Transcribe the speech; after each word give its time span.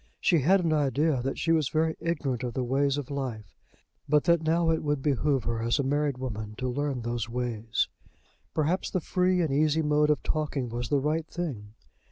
She 0.19 0.39
had 0.39 0.65
an 0.65 0.73
idea 0.73 1.21
that 1.21 1.37
she 1.37 1.51
was 1.51 1.69
very 1.69 1.95
ignorant 1.99 2.41
of 2.41 2.55
the 2.55 2.63
ways 2.63 2.97
of 2.97 3.11
life; 3.11 3.53
but 4.09 4.23
that 4.23 4.41
now 4.41 4.71
it 4.71 4.81
would 4.81 5.03
behove 5.03 5.43
her, 5.43 5.61
as 5.61 5.77
a 5.77 5.83
married 5.83 6.17
woman, 6.17 6.55
to 6.57 6.67
learn 6.67 7.03
those 7.03 7.29
ways. 7.29 7.87
Perhaps 8.55 8.89
the 8.89 8.99
free 8.99 9.41
and 9.43 9.53
easy 9.53 9.83
mode 9.83 10.09
of 10.09 10.23
talking 10.23 10.69
was 10.69 10.89
the 10.89 10.97
right 10.99 11.27
thing. 11.27 11.75